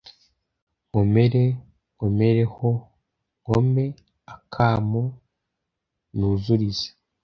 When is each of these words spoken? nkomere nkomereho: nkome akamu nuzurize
nkomere 0.87 1.43
nkomereho: 1.95 2.69
nkome 3.41 3.85
akamu 4.35 5.03
nuzurize 6.17 6.89